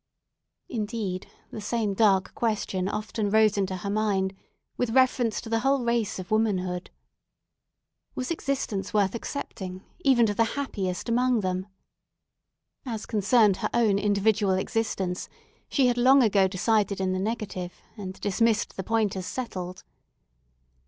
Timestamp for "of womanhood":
6.17-6.89